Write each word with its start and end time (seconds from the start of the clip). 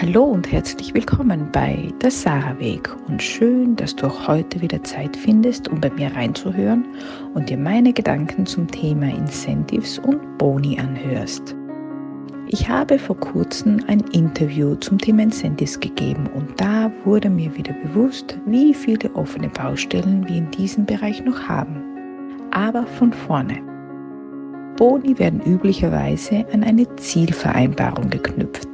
Hallo 0.00 0.24
und 0.24 0.50
herzlich 0.50 0.94
willkommen 0.94 1.50
bei 1.52 1.92
der 2.00 2.10
Sarah 2.10 2.58
Weg 2.58 2.88
und 3.06 3.22
schön, 3.22 3.76
dass 3.76 3.94
du 3.94 4.06
auch 4.06 4.28
heute 4.28 4.62
wieder 4.62 4.82
Zeit 4.82 5.14
findest, 5.14 5.68
um 5.68 5.78
bei 5.78 5.90
mir 5.90 6.10
reinzuhören 6.16 6.86
und 7.34 7.50
dir 7.50 7.58
meine 7.58 7.92
Gedanken 7.92 8.46
zum 8.46 8.66
Thema 8.66 9.08
Incentives 9.08 9.98
und 9.98 10.38
Boni 10.38 10.78
anhörst. 10.80 11.54
Ich 12.46 12.66
habe 12.66 12.98
vor 12.98 13.20
kurzem 13.20 13.84
ein 13.88 14.00
Interview 14.12 14.74
zum 14.76 14.96
Thema 14.96 15.24
Incentives 15.24 15.78
gegeben 15.78 16.30
und 16.34 16.58
da 16.58 16.90
wurde 17.04 17.28
mir 17.28 17.54
wieder 17.54 17.74
bewusst, 17.74 18.38
wie 18.46 18.72
viele 18.72 19.14
offene 19.14 19.50
Baustellen 19.50 20.26
wir 20.26 20.36
in 20.36 20.50
diesem 20.50 20.86
Bereich 20.86 21.22
noch 21.22 21.42
haben. 21.46 21.76
Aber 22.52 22.86
von 22.86 23.12
vorne. 23.12 23.62
Boni 24.78 25.18
werden 25.18 25.42
üblicherweise 25.42 26.46
an 26.54 26.64
eine 26.64 26.86
Zielvereinbarung 26.96 28.08
geknüpft 28.08 28.69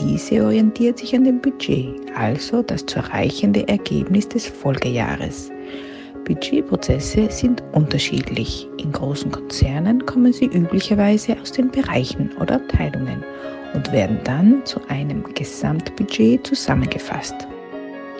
diese 0.00 0.44
orientiert 0.44 0.98
sich 0.98 1.14
an 1.14 1.24
dem 1.24 1.40
Budget, 1.40 1.94
also 2.14 2.62
das 2.62 2.86
zu 2.86 2.98
erreichende 2.98 3.66
Ergebnis 3.68 4.28
des 4.28 4.46
Folgejahres. 4.46 5.50
Budgetprozesse 6.24 7.30
sind 7.30 7.62
unterschiedlich. 7.72 8.68
In 8.78 8.92
großen 8.92 9.30
Konzernen 9.30 10.04
kommen 10.04 10.32
sie 10.32 10.46
üblicherweise 10.46 11.36
aus 11.40 11.52
den 11.52 11.70
Bereichen 11.70 12.30
oder 12.40 12.56
Abteilungen 12.56 13.24
und 13.74 13.90
werden 13.92 14.20
dann 14.24 14.64
zu 14.64 14.80
einem 14.88 15.24
Gesamtbudget 15.34 16.46
zusammengefasst. 16.46 17.34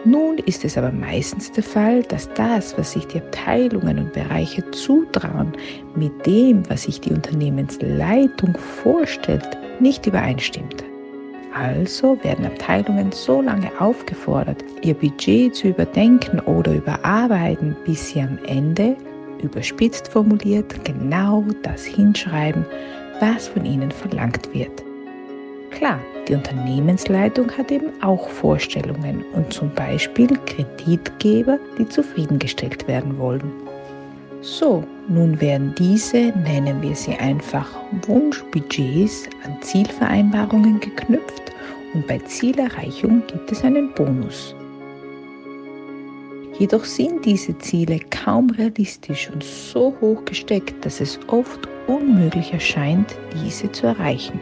Nun 0.05 0.39
ist 0.39 0.65
es 0.65 0.79
aber 0.79 0.93
meistens 0.93 1.53
der 1.53 1.65
Fall, 1.65 2.03
dass 2.05 2.33
das, 2.35 2.79
was 2.79 2.93
sich 2.93 3.07
die 3.09 3.19
Abteilungen 3.19 3.99
und 3.99 4.13
Bereiche 4.13 4.69
zutrauen, 4.71 5.53
mit 5.97 6.25
dem, 6.25 6.69
was 6.71 6.85
sich 6.85 7.01
die 7.01 7.13
Unternehmensleitung 7.13 8.57
vorstellt, 8.57 9.59
nicht 9.81 10.07
übereinstimmt. 10.07 10.88
Also 11.59 12.23
werden 12.23 12.47
Abteilungen 12.47 13.11
so 13.11 13.43
lange 13.43 13.69
aufgefordert, 13.81 14.65
ihr 14.83 14.95
Budget 14.95 15.57
zu 15.57 15.69
überdenken 15.69 16.39
oder 16.41 16.73
überarbeiten, 16.73 17.75
bis 17.85 18.11
sie 18.11 18.21
am 18.21 18.39
Ende, 18.47 18.97
überspitzt 19.43 20.07
formuliert, 20.07 20.85
genau 20.85 21.45
das 21.65 21.85
hinschreiben, 21.85 22.65
was 23.19 23.49
von 23.49 23.65
ihnen 23.65 23.91
verlangt 23.91 24.55
wird. 24.55 24.85
Klar, 25.71 25.99
die 26.29 26.35
Unternehmensleitung 26.35 27.51
hat 27.51 27.73
eben 27.73 27.91
auch 28.03 28.29
Vorstellungen 28.29 29.25
und 29.33 29.53
zum 29.53 29.75
Beispiel 29.75 30.29
Kreditgeber, 30.47 31.59
die 31.77 31.89
zufriedengestellt 31.89 32.87
werden 32.87 33.19
wollen. 33.19 33.68
So, 34.41 34.85
nun 35.09 35.41
werden 35.41 35.75
diese, 35.77 36.33
nennen 36.45 36.81
wir 36.81 36.95
sie 36.95 37.15
einfach 37.15 37.69
Wunschbudgets, 38.07 39.29
an 39.45 39.61
Zielvereinbarungen 39.63 40.79
geknüpft 40.79 41.53
und 41.93 42.07
bei 42.07 42.19
Zielerreichung 42.19 43.23
gibt 43.27 43.51
es 43.51 43.65
einen 43.65 43.93
Bonus. 43.95 44.55
Jedoch 46.59 46.85
sind 46.85 47.25
diese 47.25 47.57
Ziele 47.59 48.01
kaum 48.11 48.51
realistisch 48.51 49.31
und 49.33 49.43
so 49.43 49.95
hoch 50.01 50.25
gesteckt, 50.25 50.85
dass 50.85 51.01
es 51.01 51.19
oft 51.29 51.69
unmöglich 51.87 52.53
erscheint, 52.53 53.17
diese 53.43 53.71
zu 53.73 53.87
erreichen. 53.87 54.39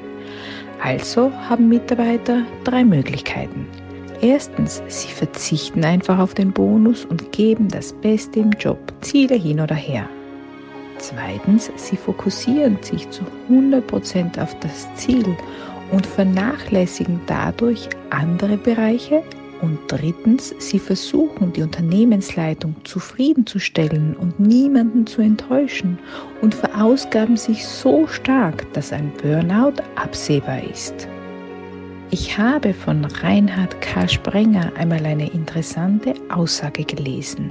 Also 0.83 1.31
haben 1.33 1.69
Mitarbeiter 1.69 2.42
drei 2.64 2.84
Möglichkeiten. 2.84 3.66
Erstens, 4.22 4.83
sie 4.89 5.09
verzichten 5.09 5.84
einfach 5.84 6.19
auf 6.19 6.34
den 6.34 6.53
Bonus 6.53 7.05
und 7.05 7.33
geben 7.33 7.69
das 7.69 7.92
Beste 7.92 8.41
im 8.41 8.50
Job, 8.53 8.78
Ziele 9.03 9.34
hin 9.34 9.61
oder 9.61 9.75
her. 9.75 10.09
Zweitens, 10.98 11.70
sie 11.77 11.97
fokussieren 11.97 12.78
sich 12.83 13.09
zu 13.11 13.22
100% 13.50 14.41
auf 14.41 14.59
das 14.61 14.89
Ziel 14.94 15.37
und 15.92 16.06
vernachlässigen 16.06 17.20
dadurch 17.27 17.89
andere 18.11 18.56
Bereiche. 18.56 19.22
Und 19.62 19.78
drittens, 19.89 20.55
sie 20.59 20.78
versuchen 20.78 21.53
die 21.53 21.62
Unternehmensleitung 21.62 22.75
zufriedenzustellen 22.84 24.14
und 24.14 24.39
niemanden 24.39 25.06
zu 25.06 25.22
enttäuschen 25.22 25.99
und 26.43 26.55
verausgaben 26.55 27.37
sich 27.38 27.66
so 27.66 28.06
stark, 28.06 28.71
dass 28.75 28.93
ein 28.93 29.12
Burnout 29.22 29.82
absehbar 29.94 30.62
ist. 30.62 31.09
Ich 32.12 32.39
habe 32.39 32.72
von 32.72 33.05
Reinhard 33.05 33.81
K. 33.81 34.06
Sprenger 34.06 34.72
einmal 34.77 35.05
eine 35.05 35.28
interessante 35.33 36.15
Aussage 36.28 36.84
gelesen. 36.84 37.50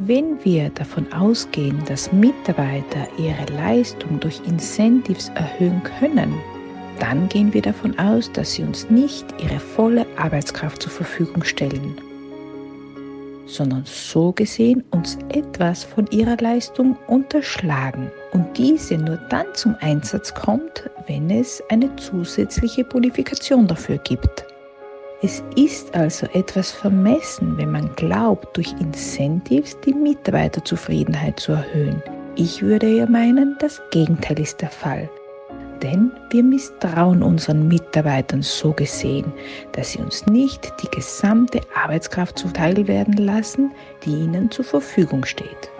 Wenn 0.00 0.44
wir 0.44 0.70
davon 0.70 1.10
ausgehen, 1.12 1.78
dass 1.86 2.12
Mitarbeiter 2.12 3.06
ihre 3.16 3.46
Leistung 3.56 4.18
durch 4.18 4.40
Incentives 4.44 5.28
erhöhen 5.36 5.80
können, 6.00 6.34
dann 6.98 7.28
gehen 7.28 7.54
wir 7.54 7.62
davon 7.62 7.96
aus, 8.00 8.30
dass 8.32 8.54
sie 8.54 8.64
uns 8.64 8.90
nicht 8.90 9.24
ihre 9.40 9.60
volle 9.60 10.04
Arbeitskraft 10.16 10.82
zur 10.82 10.90
Verfügung 10.90 11.44
stellen, 11.44 11.94
sondern 13.52 13.84
so 13.84 14.32
gesehen 14.32 14.82
uns 14.90 15.18
etwas 15.28 15.84
von 15.84 16.06
ihrer 16.10 16.36
Leistung 16.38 16.96
unterschlagen 17.06 18.10
und 18.32 18.46
diese 18.56 18.96
nur 18.96 19.18
dann 19.28 19.46
zum 19.54 19.76
Einsatz 19.80 20.34
kommt, 20.34 20.90
wenn 21.06 21.30
es 21.30 21.62
eine 21.68 21.94
zusätzliche 21.96 22.84
Bonifikation 22.84 23.66
dafür 23.66 23.98
gibt. 23.98 24.46
Es 25.22 25.44
ist 25.54 25.94
also 25.94 26.26
etwas 26.32 26.72
vermessen, 26.72 27.56
wenn 27.56 27.70
man 27.70 27.94
glaubt, 27.94 28.56
durch 28.56 28.72
Incentives 28.80 29.78
die 29.86 29.94
Mitarbeiterzufriedenheit 29.94 31.38
zu 31.38 31.52
erhöhen. 31.52 32.02
Ich 32.34 32.62
würde 32.62 32.88
ja 32.88 33.06
meinen, 33.06 33.56
das 33.60 33.80
Gegenteil 33.90 34.40
ist 34.40 34.60
der 34.60 34.70
Fall. 34.70 35.08
Denn 35.82 36.12
wir 36.30 36.44
misstrauen 36.44 37.22
unseren 37.22 37.66
Mitarbeitern 37.66 38.42
so 38.42 38.72
gesehen, 38.72 39.32
dass 39.72 39.92
sie 39.92 39.98
uns 39.98 40.26
nicht 40.26 40.72
die 40.82 40.88
gesamte 40.94 41.60
Arbeitskraft 41.74 42.38
zuteil 42.38 42.86
werden 42.86 43.16
lassen, 43.16 43.72
die 44.04 44.10
ihnen 44.10 44.50
zur 44.50 44.64
Verfügung 44.64 45.24
steht. 45.24 45.70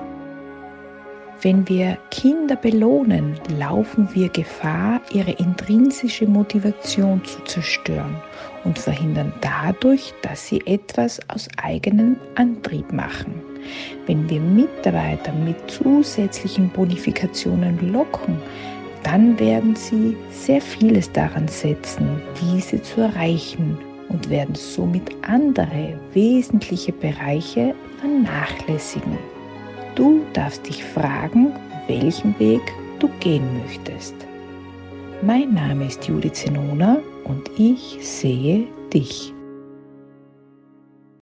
Wenn 1.42 1.68
wir 1.68 1.98
Kinder 2.10 2.54
belohnen, 2.54 3.34
laufen 3.58 4.08
wir 4.12 4.28
Gefahr, 4.28 5.00
ihre 5.12 5.32
intrinsische 5.32 6.26
Motivation 6.26 7.24
zu 7.24 7.42
zerstören 7.42 8.16
und 8.62 8.78
verhindern 8.78 9.32
dadurch, 9.40 10.14
dass 10.22 10.46
sie 10.46 10.64
etwas 10.66 11.20
aus 11.28 11.48
eigenem 11.60 12.16
Antrieb 12.36 12.92
machen. 12.92 13.40
Wenn 14.06 14.30
wir 14.30 14.40
Mitarbeiter 14.40 15.32
mit 15.32 15.56
zusätzlichen 15.68 16.68
Bonifikationen 16.70 17.92
locken, 17.92 18.38
dann 19.02 19.38
werden 19.38 19.74
sie 19.74 20.16
sehr 20.30 20.60
vieles 20.60 21.10
daran 21.12 21.48
setzen, 21.48 22.20
diese 22.40 22.80
zu 22.82 23.02
erreichen 23.02 23.78
und 24.08 24.28
werden 24.28 24.54
somit 24.54 25.10
andere 25.22 25.98
wesentliche 26.12 26.92
Bereiche 26.92 27.74
vernachlässigen. 28.00 29.18
Du 29.94 30.22
darfst 30.32 30.66
dich 30.68 30.82
fragen, 30.84 31.52
welchen 31.86 32.38
Weg 32.38 32.62
du 32.98 33.08
gehen 33.20 33.46
möchtest. 33.62 34.14
Mein 35.22 35.54
Name 35.54 35.86
ist 35.86 36.06
Judith 36.06 36.34
Zenona 36.34 36.98
und 37.24 37.50
ich 37.56 37.98
sehe 38.00 38.66
dich. 38.92 39.32